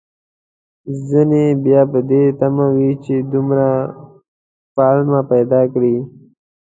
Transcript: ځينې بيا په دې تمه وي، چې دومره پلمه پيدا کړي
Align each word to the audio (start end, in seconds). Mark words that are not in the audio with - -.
ځينې 1.07 1.43
بيا 1.63 1.81
په 1.91 1.99
دې 2.09 2.23
تمه 2.39 2.65
وي، 2.75 2.91
چې 3.03 3.15
دومره 3.33 3.67
پلمه 4.75 5.21
پيدا 5.31 5.61
کړي 5.73 5.95